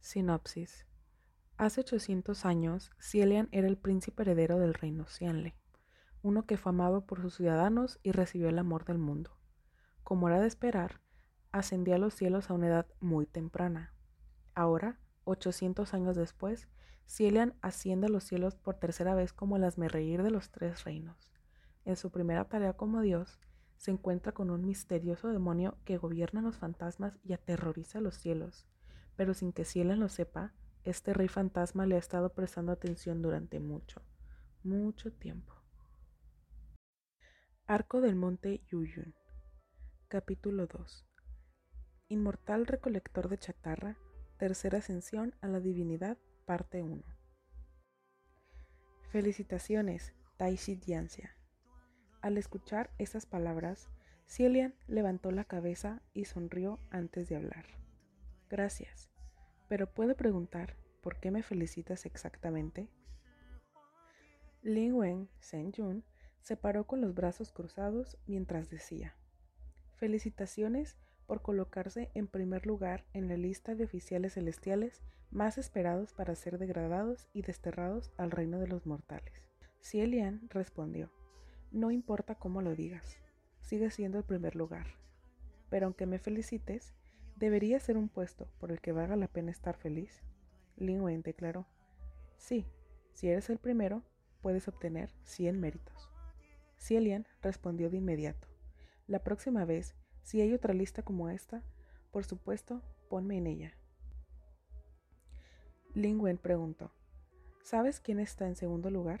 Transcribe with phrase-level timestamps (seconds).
[0.00, 0.86] Sinopsis.
[1.56, 5.54] Hace 800 años, Cielian era el príncipe heredero del reino Cianle,
[6.22, 9.36] uno que fue amado por sus ciudadanos y recibió el amor del mundo.
[10.04, 11.00] Como era de esperar,
[11.52, 13.92] ascendió a los cielos a una edad muy temprana.
[14.54, 16.68] Ahora, 800 años después,
[17.06, 21.32] Cielian asciende a los cielos por tercera vez como el asmerreír de los tres reinos.
[21.84, 23.40] En su primera tarea como Dios,
[23.76, 28.66] se encuentra con un misterioso demonio que gobierna los fantasmas y aterroriza los cielos
[29.18, 30.54] pero sin que Cielen lo sepa,
[30.84, 34.00] este rey fantasma le ha estado prestando atención durante mucho,
[34.62, 35.54] mucho tiempo.
[37.66, 39.16] Arco del Monte Yuyun
[40.06, 41.04] Capítulo 2
[42.10, 43.98] Inmortal recolector de chatarra,
[44.38, 47.02] tercera ascensión a la divinidad, parte 1.
[49.10, 51.36] Felicitaciones, Taishi Diancia.
[52.22, 53.88] Al escuchar esas palabras,
[54.28, 57.87] Cielian levantó la cabeza y sonrió antes de hablar.
[58.48, 59.10] Gracias.
[59.68, 62.88] Pero puedo preguntar, ¿por qué me felicitas exactamente?
[64.62, 66.04] Lin Wen Shen Jun
[66.40, 69.14] se paró con los brazos cruzados mientras decía,
[69.96, 76.34] Felicitaciones por colocarse en primer lugar en la lista de oficiales celestiales más esperados para
[76.34, 79.46] ser degradados y desterrados al reino de los mortales.
[79.92, 81.12] Lian respondió,
[81.70, 83.18] No importa cómo lo digas,
[83.60, 84.86] sigue siendo el primer lugar.
[85.68, 86.94] Pero aunque me felicites,
[87.38, 90.22] Debería ser un puesto por el que valga la pena estar feliz.
[90.76, 91.66] Lin Wen declaró,
[92.36, 92.66] sí,
[93.12, 94.02] si eres el primero,
[94.42, 96.10] puedes obtener 100 méritos.
[96.80, 98.48] Cielian respondió de inmediato,
[99.06, 101.62] la próxima vez, si hay otra lista como esta,
[102.10, 103.72] por supuesto, ponme en ella.
[105.94, 106.90] Lin Wen preguntó,
[107.62, 109.20] ¿sabes quién está en segundo lugar?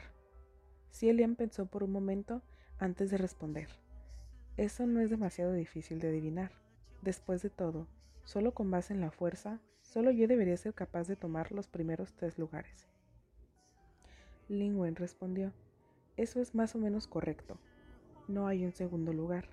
[0.90, 2.42] Cielian pensó por un momento
[2.78, 3.68] antes de responder.
[4.56, 6.50] Eso no es demasiado difícil de adivinar.
[7.00, 7.86] Después de todo,
[8.28, 12.12] Solo con base en la fuerza, solo yo debería ser capaz de tomar los primeros
[12.12, 12.86] tres lugares.
[14.48, 15.54] Lin Wen respondió,
[16.18, 17.58] eso es más o menos correcto.
[18.28, 19.48] No hay un segundo lugar.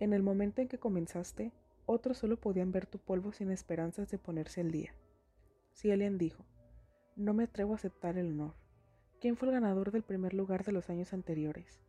[0.00, 1.52] En el momento en que comenzaste,
[1.86, 4.92] otros solo podían ver tu polvo sin esperanzas de ponerse al día.
[5.72, 6.44] Cielian dijo,
[7.14, 8.54] no me atrevo a aceptar el honor.
[9.20, 11.80] ¿Quién fue el ganador del primer lugar de los años anteriores?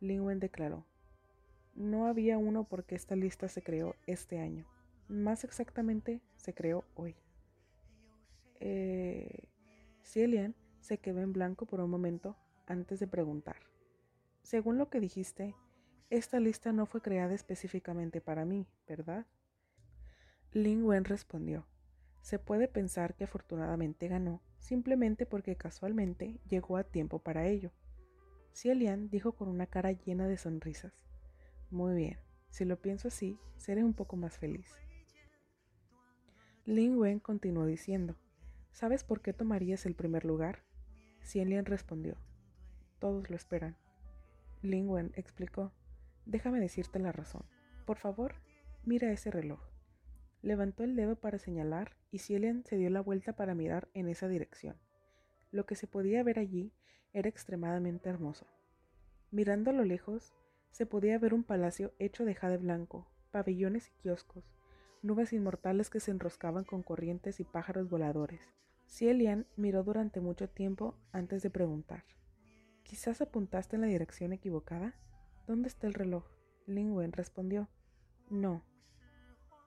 [0.00, 0.84] Lin Wen declaró,
[1.74, 4.66] no había uno porque esta lista se creó este año.
[5.08, 7.16] Más exactamente, se creó hoy.
[8.60, 9.48] Eh,
[10.02, 13.56] Cielian se quedó en blanco por un momento antes de preguntar.
[14.42, 15.54] Según lo que dijiste,
[16.10, 19.26] esta lista no fue creada específicamente para mí, ¿verdad?
[20.52, 21.66] Lin Wen respondió.
[22.20, 27.72] Se puede pensar que afortunadamente ganó simplemente porque casualmente llegó a tiempo para ello.
[28.54, 30.92] Cielian dijo con una cara llena de sonrisas.
[31.70, 32.18] Muy bien,
[32.50, 34.83] si lo pienso así, seré un poco más feliz.
[36.66, 38.16] Lin Wen continuó diciendo,
[38.72, 40.64] ¿Sabes por qué tomarías el primer lugar?
[41.20, 42.16] Xian respondió,
[42.98, 43.76] Todos lo esperan.
[44.62, 45.72] Lin Wen explicó,
[46.24, 47.44] Déjame decirte la razón.
[47.84, 48.36] Por favor,
[48.82, 49.60] mira ese reloj.
[50.40, 54.26] Levantó el dedo para señalar y Cielian se dio la vuelta para mirar en esa
[54.26, 54.78] dirección.
[55.50, 56.72] Lo que se podía ver allí
[57.12, 58.46] era extremadamente hermoso.
[59.30, 60.32] Mirando a lo lejos,
[60.70, 64.54] se podía ver un palacio hecho de jade blanco, pabellones y kioscos,
[65.04, 68.40] nubes inmortales que se enroscaban con corrientes y pájaros voladores.
[68.88, 72.04] Cielian miró durante mucho tiempo antes de preguntar.
[72.84, 74.94] ¿Quizás apuntaste en la dirección equivocada?
[75.46, 76.24] ¿Dónde está el reloj?
[76.66, 77.68] Lin Wen respondió.
[78.30, 78.64] No.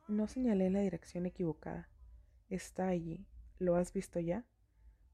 [0.07, 1.87] No señalé la dirección equivocada.
[2.49, 3.27] Está allí.
[3.59, 4.43] ¿Lo has visto ya?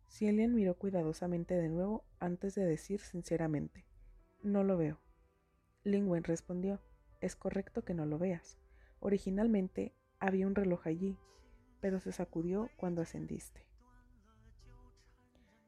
[0.07, 3.85] Cielian miró cuidadosamente de nuevo antes de decir sinceramente.
[4.41, 5.01] No lo veo.
[5.83, 6.79] Lin Wen respondió.
[7.19, 8.57] Es correcto que no lo veas.
[9.01, 11.17] Originalmente había un reloj allí,
[11.81, 13.67] pero se sacudió cuando ascendiste.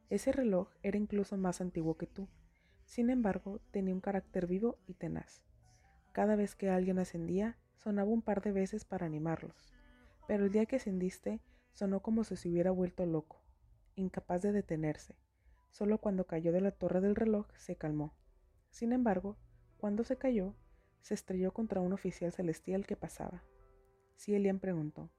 [0.09, 2.29] Ese reloj era incluso más antiguo que tú.
[2.85, 5.41] Sin embargo, tenía un carácter vivo y tenaz.
[6.13, 9.73] Cada vez que alguien ascendía, sonaba un par de veces para animarlos.
[10.25, 11.41] Pero el día que ascendiste,
[11.73, 13.41] sonó como si se hubiera vuelto loco,
[13.95, 15.17] incapaz de detenerse.
[15.69, 18.13] Solo cuando cayó de la torre del reloj se calmó.
[18.69, 19.35] Sin embargo,
[19.77, 20.55] cuando se cayó,
[21.01, 23.43] se estrelló contra un oficial celestial que pasaba.
[24.27, 25.11] Elian preguntó,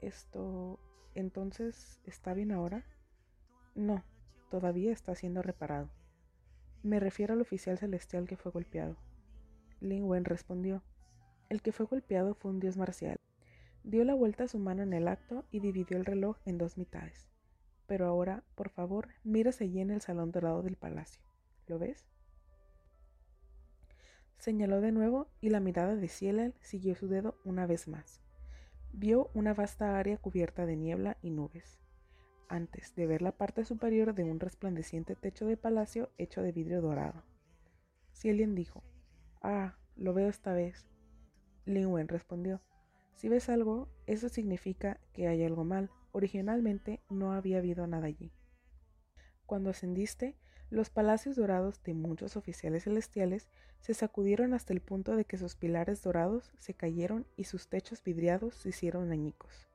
[0.00, 0.80] ¿esto
[1.14, 2.84] entonces está bien ahora?
[3.74, 4.04] No,
[4.50, 5.90] todavía está siendo reparado.
[6.82, 8.96] Me refiero al oficial celestial que fue golpeado.
[9.80, 10.82] Lin Wen respondió,
[11.48, 13.20] el que fue golpeado fue un dios marcial.
[13.84, 16.78] Dio la vuelta a su mano en el acto y dividió el reloj en dos
[16.78, 17.28] mitades.
[17.86, 21.22] Pero ahora, por favor, mírase allí en el salón dorado del palacio.
[21.66, 22.06] ¿Lo ves?
[24.38, 28.21] Señaló de nuevo y la mirada de Cielel siguió su dedo una vez más.
[28.94, 31.80] Vio una vasta área cubierta de niebla y nubes,
[32.48, 36.82] antes de ver la parte superior de un resplandeciente techo de palacio hecho de vidrio
[36.82, 37.24] dorado.
[38.12, 38.82] Cielien dijo,
[39.40, 40.86] Ah, lo veo esta vez.
[41.64, 42.60] Lin Wen respondió,
[43.14, 45.90] Si ves algo, eso significa que hay algo mal.
[46.12, 48.30] Originalmente no había habido nada allí.
[49.46, 50.36] Cuando ascendiste,
[50.72, 55.54] los palacios dorados de muchos oficiales celestiales se sacudieron hasta el punto de que sus
[55.54, 59.68] pilares dorados se cayeron y sus techos vidriados se hicieron añicos.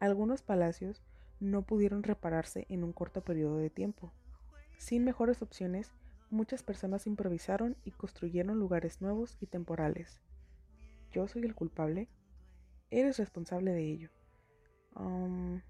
[0.00, 1.02] Algunos palacios
[1.38, 4.10] no pudieron repararse en un corto periodo de tiempo.
[4.78, 5.92] Sin mejores opciones,
[6.30, 10.22] muchas personas improvisaron y construyeron lugares nuevos y temporales.
[11.12, 12.08] ¿Yo soy el culpable?
[12.90, 14.10] Eres responsable de ello.
[14.94, 15.60] Um,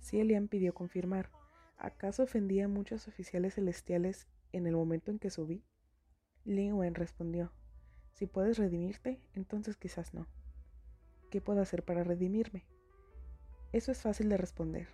[0.00, 1.30] Cielian pidió confirmar.
[1.76, 5.64] ¿Acaso ofendí a muchos oficiales celestiales en el momento en que subí?
[6.44, 7.52] Lin Wen respondió,
[8.12, 10.26] si puedes redimirte, entonces quizás no.
[11.30, 12.64] ¿Qué puedo hacer para redimirme?
[13.72, 14.88] Eso es fácil de responder.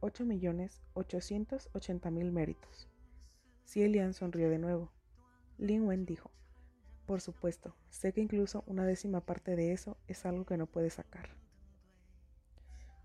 [0.00, 2.88] 8.880.000 méritos.
[3.66, 4.92] Cielian sonrió de nuevo.
[5.58, 6.30] Lin Wen dijo,
[7.06, 10.94] por supuesto, sé que incluso una décima parte de eso es algo que no puedes
[10.94, 11.30] sacar.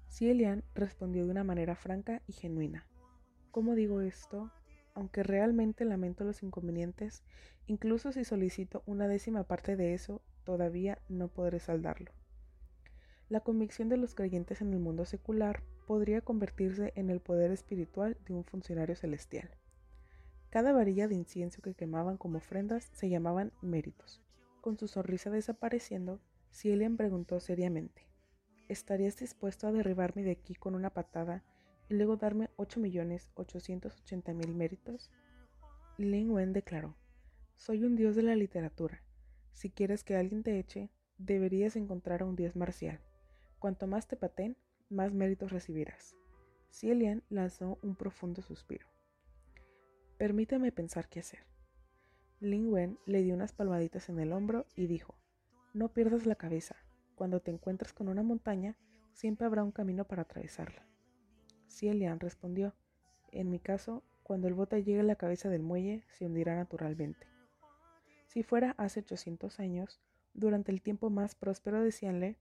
[0.10, 2.86] Cielian respondió de una manera franca y genuina.
[3.56, 4.52] ¿Cómo digo esto?
[4.96, 7.24] Aunque realmente lamento los inconvenientes,
[7.68, 12.12] incluso si solicito una décima parte de eso, todavía no podré saldarlo.
[13.30, 18.18] La convicción de los creyentes en el mundo secular podría convertirse en el poder espiritual
[18.26, 19.50] de un funcionario celestial.
[20.50, 24.22] Cada varilla de incienso que quemaban como ofrendas se llamaban méritos.
[24.60, 26.20] Con su sonrisa desapareciendo,
[26.52, 28.06] Cielian preguntó seriamente,
[28.68, 31.42] ¿Estarías dispuesto a derribarme de aquí con una patada
[31.90, 35.12] y luego darme 8.880.000 méritos?
[35.98, 36.96] Lin Wen declaró,
[37.56, 39.02] soy un dios de la literatura.
[39.52, 43.00] Si quieres que alguien te eche, deberías encontrar a un dios marcial.
[43.60, 44.58] Cuanto más te paten,
[44.90, 46.16] más méritos recibirás.
[46.72, 48.88] Cielian lanzó un profundo suspiro.
[50.18, 51.40] Permítame pensar qué hacer.
[52.42, 55.16] Lin Wen le dio unas palmaditas en el hombro y dijo,
[55.74, 56.76] no pierdas la cabeza.
[57.16, 58.78] Cuando te encuentres con una montaña,
[59.14, 60.86] siempre habrá un camino para atravesarla.
[61.76, 62.74] Cielian respondió,
[63.32, 67.28] en mi caso, cuando el bote llegue a la cabeza del muelle, se hundirá naturalmente.
[68.28, 70.00] Si fuera hace 800 años,
[70.34, 72.38] durante el tiempo más próspero de Cianle,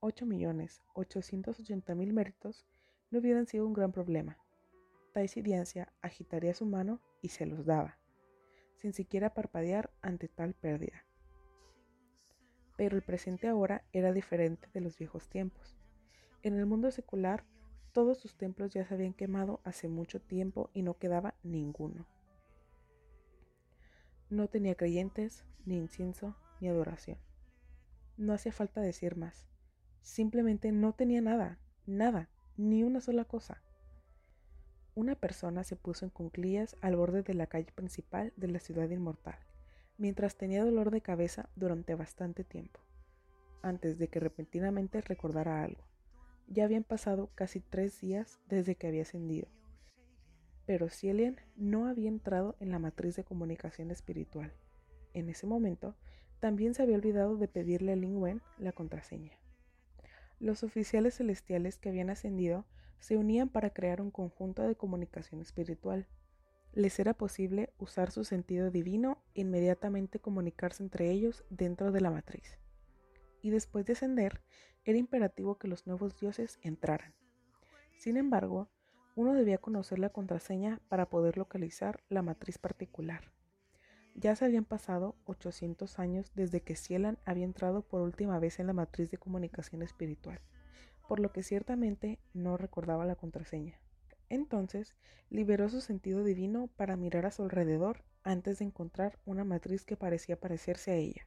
[0.00, 2.64] 8.880.000 méritos
[3.10, 4.38] no hubieran sido un gran problema.
[5.12, 7.98] Taisidiancia agitaría su mano y se los daba,
[8.76, 11.04] sin siquiera parpadear ante tal pérdida.
[12.76, 15.76] Pero el presente ahora era diferente de los viejos tiempos.
[16.42, 17.44] En el mundo secular,
[17.96, 22.04] todos sus templos ya se habían quemado hace mucho tiempo y no quedaba ninguno.
[24.28, 27.16] No tenía creyentes, ni incienso, ni adoración.
[28.18, 29.46] No hacía falta decir más.
[30.02, 32.28] Simplemente no tenía nada, nada,
[32.58, 33.62] ni una sola cosa.
[34.94, 38.90] Una persona se puso en cunclillas al borde de la calle principal de la ciudad
[38.90, 39.38] inmortal,
[39.96, 42.78] mientras tenía dolor de cabeza durante bastante tiempo,
[43.62, 45.95] antes de que repentinamente recordara algo.
[46.48, 49.48] Ya habían pasado casi tres días desde que había ascendido,
[50.66, 54.52] pero Cielian no había entrado en la matriz de comunicación espiritual.
[55.14, 55.94] En ese momento,
[56.40, 59.32] también se había olvidado de pedirle a Lin Wen la contraseña.
[60.38, 62.66] Los oficiales celestiales que habían ascendido
[62.98, 66.06] se unían para crear un conjunto de comunicación espiritual.
[66.72, 72.10] Les era posible usar su sentido divino e inmediatamente comunicarse entre ellos dentro de la
[72.10, 72.58] matriz.
[73.40, 74.42] Y después de ascender,
[74.86, 77.12] era imperativo que los nuevos dioses entraran.
[77.98, 78.68] Sin embargo,
[79.16, 83.32] uno debía conocer la contraseña para poder localizar la matriz particular.
[84.14, 88.68] Ya se habían pasado 800 años desde que Cielan había entrado por última vez en
[88.68, 90.40] la matriz de comunicación espiritual,
[91.08, 93.78] por lo que ciertamente no recordaba la contraseña.
[94.28, 94.94] Entonces,
[95.30, 99.96] liberó su sentido divino para mirar a su alrededor antes de encontrar una matriz que
[99.96, 101.26] parecía parecerse a ella.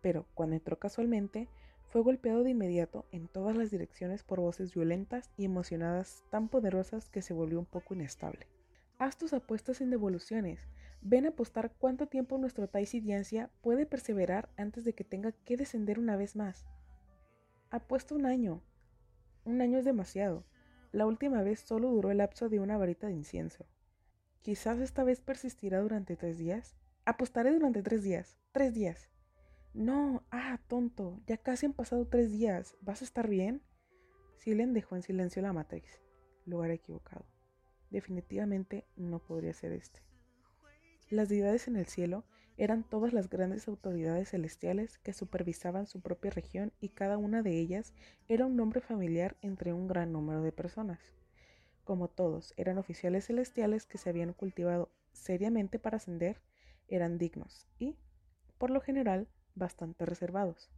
[0.00, 1.48] Pero cuando entró casualmente,
[1.90, 7.10] fue golpeado de inmediato en todas las direcciones por voces violentas y emocionadas tan poderosas
[7.10, 8.46] que se volvió un poco inestable.
[8.98, 10.60] Haz tus apuestas sin devoluciones.
[11.02, 15.98] Ven a apostar cuánto tiempo nuestro Taisidiancia puede perseverar antes de que tenga que descender
[15.98, 16.64] una vez más.
[17.70, 18.62] Apuesto un año.
[19.44, 20.44] Un año es demasiado.
[20.92, 23.66] La última vez solo duró el lapso de una varita de incienso.
[24.42, 26.76] Quizás esta vez persistirá durante tres días.
[27.04, 28.38] Apostaré durante tres días.
[28.52, 29.10] Tres días.
[29.72, 32.76] No, ah, tonto, ya casi han pasado tres días.
[32.80, 33.62] ¿Vas a estar bien?
[34.38, 36.00] Silen dejó en silencio la matriz.
[36.44, 37.24] Lugar equivocado.
[37.90, 40.00] Definitivamente no podría ser este.
[41.08, 42.24] Las deidades en el cielo
[42.56, 47.58] eran todas las grandes autoridades celestiales que supervisaban su propia región y cada una de
[47.58, 47.94] ellas
[48.28, 51.00] era un nombre familiar entre un gran número de personas.
[51.84, 56.40] Como todos eran oficiales celestiales que se habían cultivado seriamente para ascender,
[56.88, 57.96] eran dignos y,
[58.58, 59.28] por lo general,
[59.60, 60.68] bastante reservados.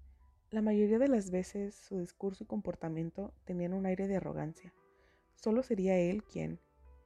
[0.51, 4.75] La mayoría de las veces su discurso y comportamiento tenían un aire de arrogancia.
[5.35, 6.61] Solo sería él quien,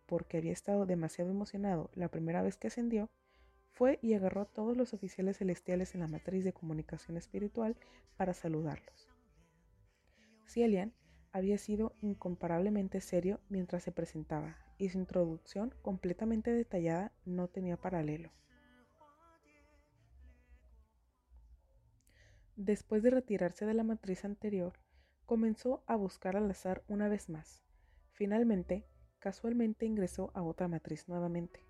[0.07, 3.09] porque había estado demasiado emocionado la primera vez que ascendió,
[3.71, 7.77] fue y agarró a todos los oficiales celestiales en la matriz de comunicación espiritual
[8.17, 9.09] para saludarlos.
[10.49, 10.93] Cielian
[11.31, 18.33] había sido incomparablemente serio mientras se presentaba, y su introducción completamente detallada no tenía paralelo.
[22.57, 24.73] Después de retirarse de la matriz anterior,
[25.27, 27.63] comenzó a buscar al azar una vez más.
[28.13, 28.87] Finalmente,
[29.19, 31.61] casualmente ingresó a otra matriz nuevamente.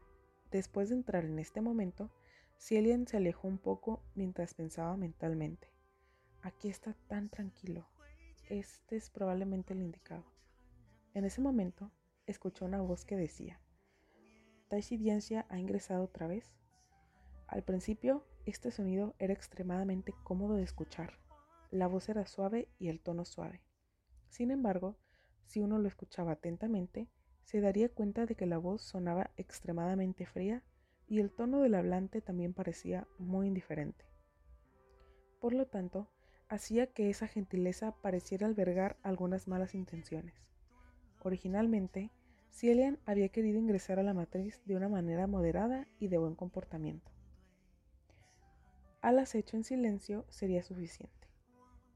[0.53, 2.13] Después de entrar en este momento,
[2.57, 5.73] Cielian se alejó un poco mientras pensaba mentalmente.
[6.41, 7.89] Aquí está tan tranquilo.
[8.49, 10.25] Este es probablemente el indicado.
[11.15, 11.91] En ese momento,
[12.27, 13.61] escuchó una voz que decía,
[14.69, 16.55] ¿Taishidiencia ha ingresado otra vez?
[17.49, 21.19] Al principio este sonido era extremadamente cómodo de escuchar.
[21.73, 23.61] La voz era suave y el tono suave.
[24.29, 24.97] Sin embargo,
[25.47, 27.09] si uno lo escuchaba atentamente,
[27.43, 30.63] se daría cuenta de que la voz sonaba extremadamente fría
[31.09, 34.05] y el tono del hablante también parecía muy indiferente.
[35.41, 36.09] Por lo tanto,
[36.49, 40.35] hacía que esa gentileza pareciera albergar algunas malas intenciones.
[41.23, 42.13] Originalmente,
[42.51, 47.16] Cielian había querido ingresar a la matriz de una manera moderada y de buen comportamiento
[49.03, 51.29] al acecho en silencio sería suficiente.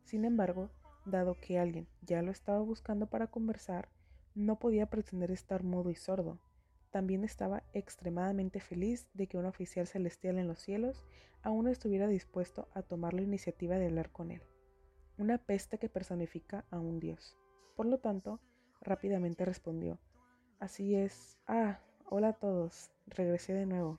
[0.05, 0.71] Sin embargo,
[1.05, 3.89] dado que alguien ya lo estaba buscando para conversar,
[4.35, 6.39] no podía pretender estar mudo y sordo.
[6.91, 11.05] También estaba extremadamente feliz de que un oficial celestial en los cielos
[11.43, 14.43] aún estuviera dispuesto a tomar la iniciativa de hablar con él.
[15.19, 17.37] Una peste que personifica a un dios.
[17.77, 18.41] Por lo tanto,
[18.81, 19.99] rápidamente respondió,
[20.59, 21.39] Así es.
[21.47, 22.91] Ah, hola a todos.
[23.07, 23.99] Regresé de nuevo.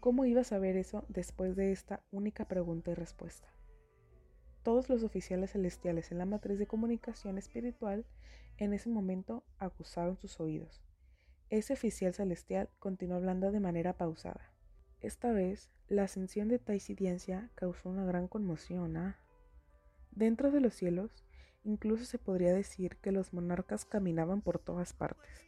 [0.00, 3.48] ¿Cómo iba a saber eso después de esta única pregunta y respuesta?
[4.62, 8.06] Todos los oficiales celestiales en la matriz de comunicación espiritual
[8.58, 10.84] en ese momento acusaron sus oídos.
[11.50, 14.52] Ese oficial celestial continuó hablando de manera pausada.
[15.00, 18.96] Esta vez, la ascensión de Taisidiencia causó una gran conmoción.
[18.96, 19.18] ¿ah?
[20.12, 21.24] Dentro de los cielos,
[21.64, 25.47] incluso se podría decir que los monarcas caminaban por todas partes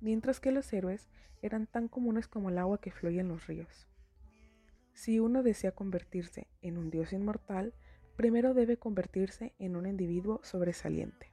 [0.00, 1.08] mientras que los héroes
[1.42, 3.88] eran tan comunes como el agua que fluye en los ríos.
[4.92, 7.74] Si uno desea convertirse en un dios inmortal,
[8.16, 11.32] primero debe convertirse en un individuo sobresaliente.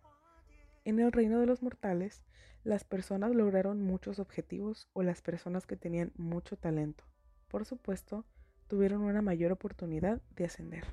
[0.86, 2.24] En el reino de los mortales,
[2.64, 7.06] las personas lograron muchos objetivos o las personas que tenían mucho talento,
[7.54, 8.26] por supuesto,
[8.68, 10.86] tuvieron una mayor oportunidad de ascender.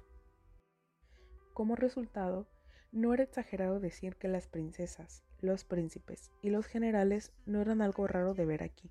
[1.55, 2.47] Como resultado,
[2.93, 8.07] no era exagerado decir que las princesas, los príncipes y los generales no eran algo
[8.07, 8.91] raro de ver aquí.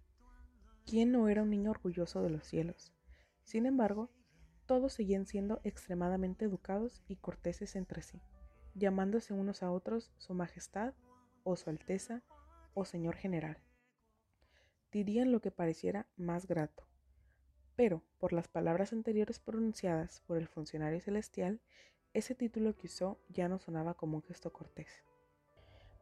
[0.86, 2.94] ¿Quién no era un niño orgulloso de los cielos?
[3.44, 4.10] Sin embargo,
[4.66, 8.22] todos seguían siendo extremadamente educados y corteses entre sí,
[8.74, 10.94] llamándose unos a otros Su Majestad
[11.44, 12.24] o Su Alteza
[12.74, 13.58] o Señor General.
[14.92, 16.88] Dirían lo que pareciera más grato.
[17.76, 21.62] Pero, por las palabras anteriores pronunciadas por el funcionario celestial,
[22.14, 24.88] ese título que usó ya no sonaba como un gesto cortés.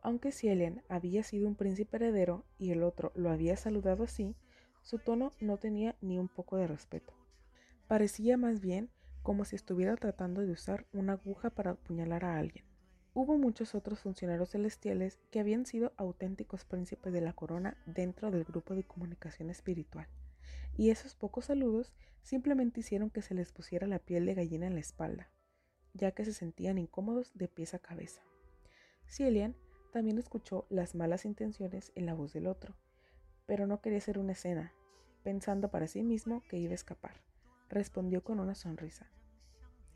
[0.02, 4.36] Aunque Cielian había sido un príncipe heredero y el otro lo había saludado así,
[4.82, 7.14] su tono no tenía ni un poco de respeto.
[7.88, 8.90] Parecía más bien
[9.22, 12.64] como si estuviera tratando de usar una aguja para apuñalar a alguien.
[13.14, 18.46] Hubo muchos otros funcionarios celestiales que habían sido auténticos príncipes de la corona dentro del
[18.46, 20.08] grupo de comunicación espiritual,
[20.78, 24.76] y esos pocos saludos simplemente hicieron que se les pusiera la piel de gallina en
[24.76, 25.32] la espalda
[25.98, 28.22] ya que se sentían incómodos de pies a cabeza.
[29.08, 29.56] Cielian
[29.92, 32.75] también escuchó las malas intenciones en la voz del otro,
[33.46, 34.74] pero no quería hacer una escena,
[35.24, 37.16] pensando para sí mismo que iba a escapar.
[37.70, 39.08] Respondió con una sonrisa.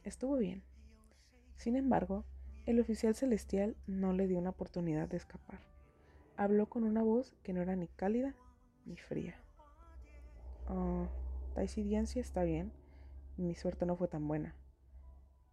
[0.04, 0.64] Estuvo bien.
[1.56, 2.26] Sin embargo,
[2.66, 5.60] el oficial celestial no le dio una oportunidad de escapar.
[6.38, 8.34] Habló con una voz que no era ni cálida
[8.86, 9.36] ni fría.
[10.68, 11.08] Oh,
[11.54, 12.72] Taisidiancia está bien.
[13.38, 14.56] Mi suerte no fue tan buena.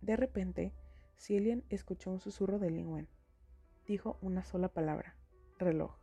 [0.00, 0.72] De repente,
[1.18, 3.08] Cielian escuchó un susurro de Lingwen.
[3.86, 5.16] Dijo una sola palabra,
[5.58, 5.96] reloj.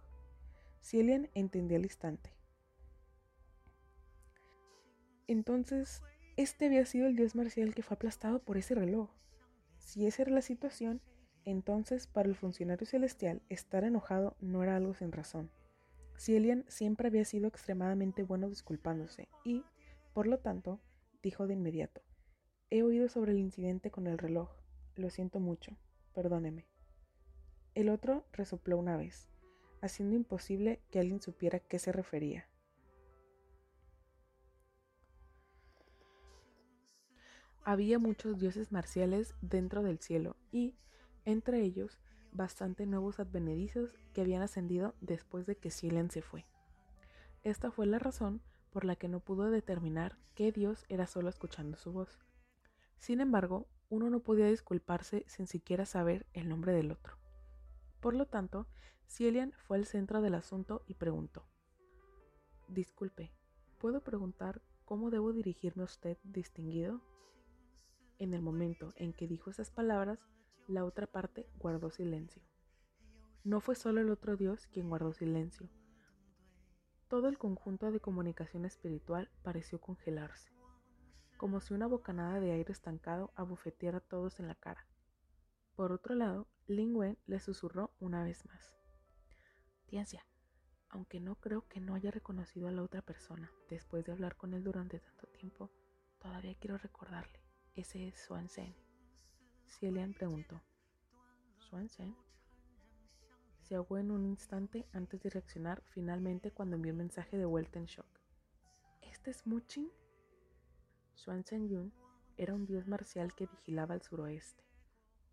[0.81, 2.31] Cielian entendió al instante.
[5.27, 6.03] Entonces,
[6.37, 9.09] este había sido el dios marcial que fue aplastado por ese reloj.
[9.77, 11.01] Si esa era la situación,
[11.45, 15.49] entonces para el funcionario celestial estar enojado no era algo sin razón.
[16.17, 19.63] Cielian siempre había sido extremadamente bueno disculpándose y,
[20.13, 20.79] Por lo tanto,
[21.21, 22.01] dijo de inmediato,
[22.77, 24.49] he oído sobre el incidente con el reloj.
[24.95, 25.77] Lo siento mucho.
[26.13, 26.65] Perdóneme.
[27.73, 29.27] El otro resopló una vez,
[29.81, 32.47] haciendo imposible que alguien supiera a qué se refería.
[37.63, 40.75] Había muchos dioses marciales dentro del cielo y,
[41.25, 41.99] entre ellos,
[42.31, 46.45] bastante nuevos advenedizos que habían ascendido después de que Silen se fue.
[47.43, 48.41] Esta fue la razón
[48.71, 52.24] por la que no pudo determinar qué dios era solo escuchando su voz.
[52.99, 57.17] Sin embargo, uno no podía disculparse sin siquiera saber el nombre del otro.
[57.99, 58.67] Por lo tanto,
[59.07, 61.45] Cielian fue al centro del asunto y preguntó.
[62.67, 63.31] Disculpe,
[63.79, 67.01] ¿puedo preguntar cómo debo dirigirme a usted, distinguido?
[68.17, 70.19] En el momento en que dijo esas palabras,
[70.67, 72.41] la otra parte guardó silencio.
[73.43, 75.69] No fue solo el otro Dios quien guardó silencio.
[77.07, 80.51] Todo el conjunto de comunicación espiritual pareció congelarse,
[81.37, 84.85] como si una bocanada de aire estancado abofeteara a todos en la cara.
[85.75, 88.73] Por otro lado, Ling Wen le susurró una vez más.
[89.85, 90.25] Tiencia,
[90.89, 94.53] aunque no creo que no haya reconocido a la otra persona después de hablar con
[94.53, 95.69] él durante tanto tiempo,
[96.19, 97.39] todavía quiero recordarle.
[97.75, 98.73] Ese es Swansen.
[99.67, 100.61] Cielian preguntó.
[101.57, 102.15] ¿Swansen?
[103.59, 107.79] Se ahogó en un instante antes de reaccionar finalmente cuando envió un mensaje de vuelta
[107.79, 108.07] en shock.
[109.01, 109.91] ¿Este es Muchin?
[111.15, 111.93] Swansen Yun
[112.37, 114.63] era un dios marcial que vigilaba al suroeste.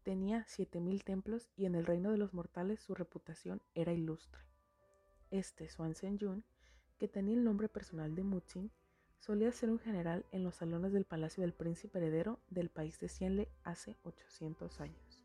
[0.03, 4.43] Tenía siete mil templos y en el reino de los mortales su reputación era ilustre.
[5.31, 6.45] Este Swansen Yun,
[6.99, 8.73] que tenía el nombre personal de Muchin,
[9.23, 13.09] Solía ser un general en los salones del palacio del príncipe heredero del país de
[13.09, 15.23] Xianle hace 800 años.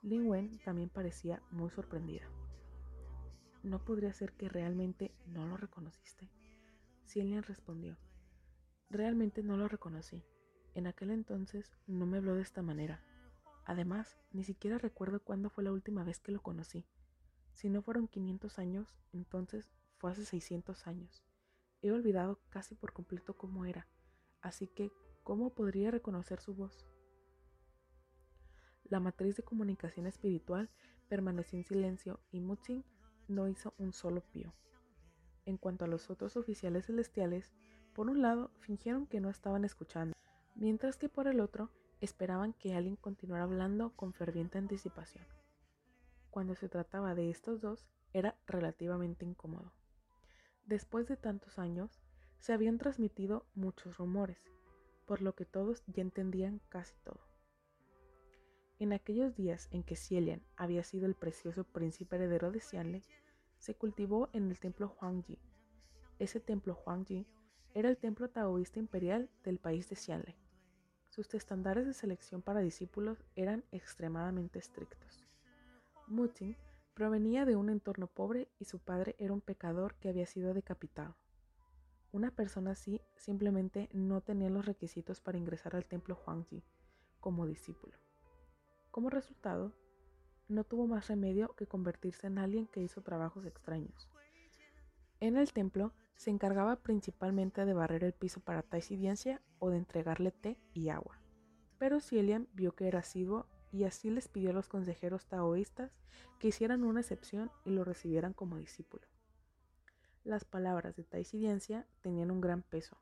[0.00, 2.26] Lin Wen también parecía muy sorprendida.
[3.62, 6.30] ¿No podría ser que realmente no lo reconociste?
[7.04, 7.98] Xianlian respondió.
[8.90, 10.24] Realmente no lo reconocí.
[10.74, 13.02] En aquel entonces no me habló de esta manera.
[13.66, 16.86] Además, ni siquiera recuerdo cuándo fue la última vez que lo conocí.
[17.52, 19.68] Si no fueron 500 años, entonces
[19.98, 21.22] fue hace 600 años.
[21.82, 23.86] He olvidado casi por completo cómo era,
[24.40, 24.90] así que
[25.22, 26.86] ¿cómo podría reconocer su voz?
[28.84, 30.70] La matriz de comunicación espiritual
[31.08, 32.84] permaneció en silencio y Mutzing
[33.28, 34.54] no hizo un solo pío.
[35.44, 37.52] En cuanto a los otros oficiales celestiales,
[37.98, 40.14] por un lado fingieron que no estaban escuchando,
[40.54, 41.68] mientras que por el otro
[42.00, 45.26] esperaban que alguien continuara hablando con ferviente anticipación.
[46.30, 49.72] Cuando se trataba de estos dos, era relativamente incómodo.
[50.64, 52.00] Después de tantos años,
[52.38, 54.44] se habían transmitido muchos rumores,
[55.04, 57.26] por lo que todos ya entendían casi todo.
[58.78, 63.02] En aquellos días en que Cielian había sido el precioso príncipe heredero de Xianle,
[63.58, 65.40] se cultivó en el templo Huangji.
[66.20, 67.26] Ese templo Huangji
[67.74, 70.36] era el templo taoísta imperial del país de Xianle.
[71.08, 75.26] Sus estándares de selección para discípulos eran extremadamente estrictos.
[76.06, 76.56] Muting
[76.98, 81.14] Provenía de un entorno pobre y su padre era un pecador que había sido decapitado.
[82.10, 86.64] Una persona así simplemente no tenía los requisitos para ingresar al templo Huangji
[87.20, 87.96] como discípulo.
[88.90, 89.72] Como resultado,
[90.48, 94.10] no tuvo más remedio que convertirse en alguien que hizo trabajos extraños.
[95.20, 100.32] En el templo se encargaba principalmente de barrer el piso para taisiencia o de entregarle
[100.32, 101.20] té y agua.
[101.78, 105.92] Pero Cielian vio que era asiduo y así les pidió a los consejeros taoístas
[106.40, 109.06] que hicieran una excepción y lo recibieran como discípulo.
[110.24, 112.98] Las palabras de Taisidencia tenían un gran peso.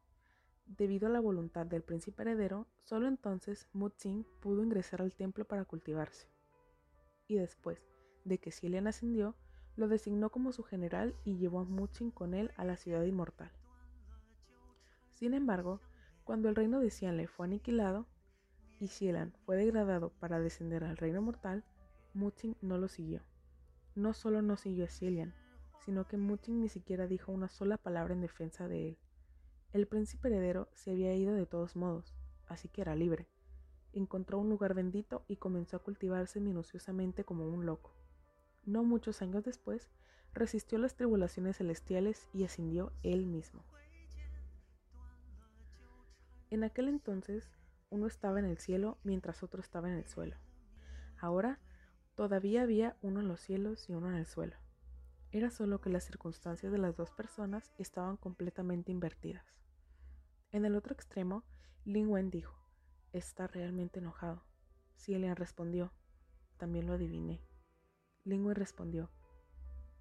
[0.66, 5.64] Debido a la voluntad del príncipe heredero, solo entonces Mutzing pudo ingresar al templo para
[5.64, 6.28] cultivarse.
[7.28, 7.80] Y después
[8.24, 9.36] de que Xilian ascendió,
[9.76, 13.50] lo designó como su general y llevó a Mutzing con él a la ciudad inmortal.
[15.12, 15.80] Sin embargo,
[16.24, 18.06] cuando el reino de Xianle fue aniquilado,
[18.80, 21.64] y Xielan fue degradado para descender al reino mortal,
[22.14, 23.22] Muting no lo siguió.
[23.94, 25.34] No solo no siguió a Xilian,
[25.84, 28.98] sino que Muting ni siquiera dijo una sola palabra en defensa de él.
[29.72, 32.14] El príncipe heredero se había ido de todos modos,
[32.46, 33.28] así que era libre.
[33.92, 37.95] Encontró un lugar bendito y comenzó a cultivarse minuciosamente como un loco.
[38.66, 39.88] No muchos años después,
[40.34, 43.64] resistió las tribulaciones celestiales y ascendió él mismo.
[46.50, 47.50] En aquel entonces,
[47.90, 50.36] uno estaba en el cielo mientras otro estaba en el suelo.
[51.18, 51.60] Ahora
[52.14, 54.56] todavía había uno en los cielos y uno en el suelo.
[55.30, 59.44] Era solo que las circunstancias de las dos personas estaban completamente invertidas.
[60.52, 61.44] En el otro extremo,
[61.84, 62.56] Lin Wen dijo,
[63.12, 64.42] está realmente enojado.
[64.96, 65.92] Cielian respondió,
[66.56, 67.40] también lo adiviné.
[68.26, 69.08] Lin Wen respondió,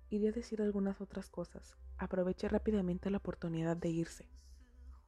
[0.10, 1.78] iré a decir algunas otras cosas.
[2.00, 4.28] Aproveche rápidamente la oportunidad de irse.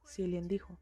[0.06, 0.78] Cielian dijo,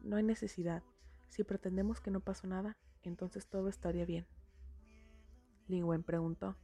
[0.00, 0.84] no hay necesidad.
[1.26, 4.24] Si pretendemos que no pasó nada, entonces todo estaría bien.
[5.66, 6.56] Lingwen preguntó,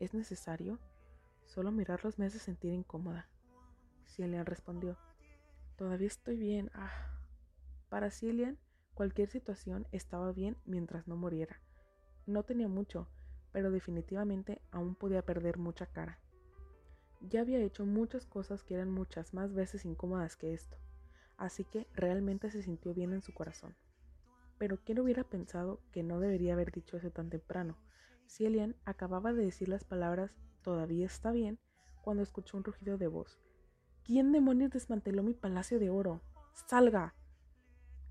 [0.00, 0.80] ¿es necesario?
[1.46, 3.28] Solo mirarlos me hace sentir incómoda.
[4.08, 4.98] Cielian respondió,
[5.76, 6.72] todavía estoy bien.
[6.74, 6.90] Ah.
[7.88, 8.58] Para Cielian,
[8.94, 11.60] cualquier situación estaba bien mientras no muriera.
[12.26, 13.08] No tenía mucho,
[13.52, 16.18] pero definitivamente aún podía perder mucha cara.
[17.20, 20.76] Ya había hecho muchas cosas que eran muchas más veces incómodas que esto,
[21.36, 23.74] así que realmente se sintió bien en su corazón.
[24.58, 27.76] Pero ¿quién hubiera pensado que no debería haber dicho eso tan temprano?
[28.26, 31.58] Si Elian acababa de decir las palabras todavía está bien
[32.02, 33.40] cuando escuchó un rugido de voz.
[34.04, 36.22] ¿Quién demonios desmanteló mi palacio de oro?
[36.54, 37.14] ¡Salga!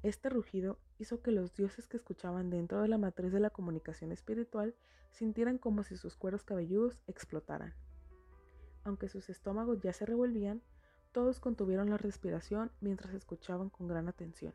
[0.04, 4.12] Este rugido hizo que los dioses que escuchaban dentro de la matriz de la comunicación
[4.12, 4.76] espiritual
[5.12, 7.74] sintieran como si sus cueros cabelludos explotaran.
[8.84, 10.62] Aunque sus estómagos ya se revolvían,
[11.12, 14.54] todos contuvieron la respiración mientras escuchaban con gran atención.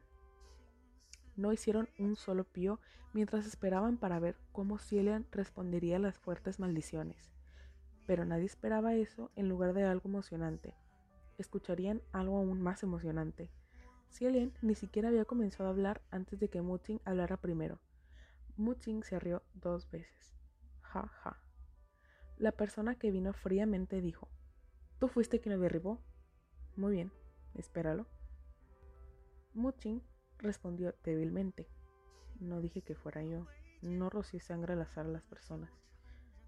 [1.37, 2.79] No hicieron un solo pío
[3.15, 7.33] mientras esperaban para ver cómo Cielian respondería a las fuertes maldiciones.
[8.07, 10.75] Pero nadie esperaba eso en lugar de algo emocionante.
[11.39, 13.51] Escucharían algo aún más emocionante
[14.13, 17.81] Cielian ni siquiera había comenzado a hablar antes de que Mutin hablara primero.
[18.57, 20.35] Mutin se rió dos veces.
[20.83, 21.43] Ja, ja.
[22.37, 24.29] La persona que vino fríamente dijo,
[24.99, 26.01] ¿Tú fuiste quien lo derribó?
[26.77, 27.11] Muy bien,
[27.55, 28.07] espéralo.
[29.55, 30.01] Mutin
[30.39, 31.69] respondió débilmente.
[32.39, 33.47] No dije que fuera yo.
[33.81, 35.73] No rocié sangre al azar a las personas.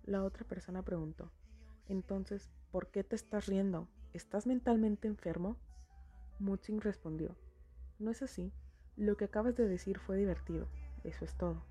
[0.05, 1.33] La otra persona preguntó,
[1.89, 3.89] entonces, ¿por qué te estás riendo?
[4.13, 5.57] ¿Estás mentalmente enfermo?
[6.39, 7.37] Mutin respondió,
[7.99, 8.53] no es así.
[8.97, 10.67] Lo que acabas de decir fue divertido.
[11.03, 11.63] Eso es todo.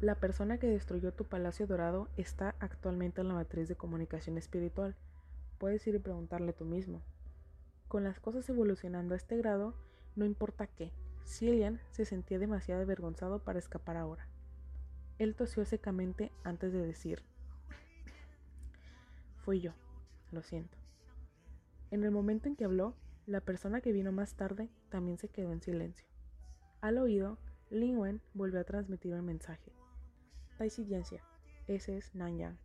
[0.00, 4.94] La persona que destruyó tu palacio dorado está actualmente en la matriz de comunicación espiritual.
[5.58, 7.02] Puedes ir y preguntarle tú mismo.
[7.88, 9.74] Con las cosas evolucionando a este grado,
[10.16, 10.92] no importa qué,
[11.24, 14.28] Cillian se sentía demasiado avergonzado para escapar ahora.
[15.18, 17.22] Él tosió secamente antes de decir,
[19.46, 19.72] Fui yo,
[20.32, 20.76] lo siento.
[21.90, 22.94] En el momento en que habló,
[23.26, 26.06] la persona que vino más tarde también se quedó en silencio.
[26.80, 27.38] Al oído,
[27.70, 29.72] Lin volvió a transmitir un mensaje.
[30.58, 31.24] Taisiencia,
[31.66, 32.58] ese es Nanyang.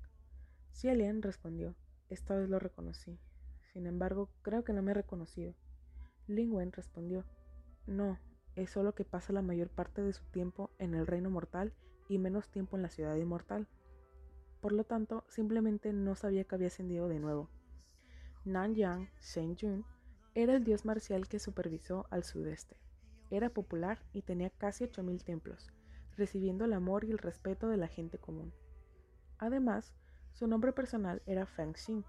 [0.73, 1.75] Xialian respondió,
[2.09, 3.17] esta vez lo reconocí.
[3.73, 5.55] Sin embargo, creo que no me ha reconocido.
[6.27, 7.25] Lin respondió,
[7.87, 8.19] no,
[8.55, 11.73] es solo que pasa la mayor parte de su tiempo en el reino mortal
[12.07, 13.67] y menos tiempo en la ciudad inmortal.
[14.59, 17.49] Por lo tanto, simplemente no sabía que había ascendido de nuevo.
[18.45, 19.85] Nanyang Shenjun
[20.33, 22.77] era el dios marcial que supervisó al sudeste.
[23.29, 25.71] Era popular y tenía casi 8.000 templos,
[26.15, 28.53] recibiendo el amor y el respeto de la gente común.
[29.37, 29.93] Además,
[30.31, 32.05] su nombre personal era Feng Xin.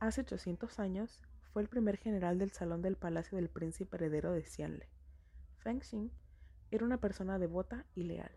[0.00, 1.20] Hace 800 años
[1.52, 4.88] fue el primer general del salón del palacio del príncipe heredero de Xianle.
[5.58, 6.10] Feng Xin
[6.72, 8.32] era una persona devota y leal.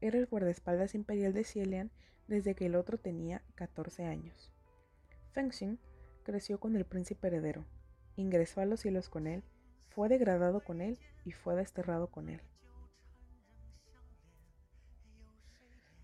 [0.00, 1.90] Era el guardaespaldas imperial de Xielian
[2.26, 4.50] desde que el otro tenía 14 años.
[5.32, 5.78] Feng Xin
[6.22, 7.66] creció con el príncipe heredero,
[8.16, 9.44] ingresó a los cielos con él,
[9.88, 12.40] fue degradado con él y fue desterrado con él.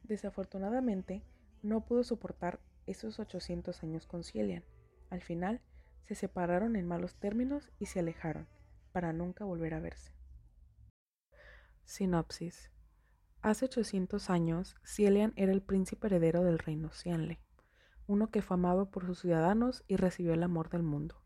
[0.05, 1.22] Desafortunadamente,
[1.62, 4.64] no pudo soportar esos 800 años con Cielian.
[5.11, 5.61] Al final,
[6.05, 8.48] se separaron en malos términos y se alejaron,
[8.92, 10.12] para nunca volver a verse.
[11.85, 12.70] Sinopsis.
[13.40, 17.40] Hace 800 años, Cielian era el príncipe heredero del reino Cianle,
[18.07, 21.22] uno que fue amado por sus ciudadanos y recibió el amor del mundo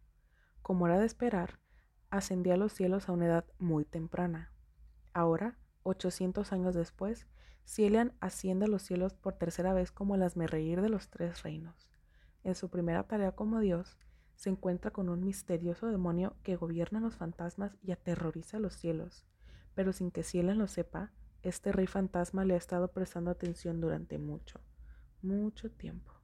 [0.67, 1.61] como era de esperar,
[2.11, 4.51] ascendió a los cielos a una edad muy temprana.
[5.13, 7.29] Ahora, 800 años después,
[7.65, 11.89] Cielian asciende a los cielos por tercera vez como el reír de los tres reinos.
[12.43, 13.97] En su primera tarea como Dios,
[14.35, 19.25] se encuentra con un misterioso demonio que gobierna los fantasmas y aterroriza los cielos,
[19.77, 21.13] pero sin que Cielian lo sepa,
[21.45, 24.59] este rey fantasma le ha estado prestando atención durante mucho,
[25.23, 26.16] mucho tiempo.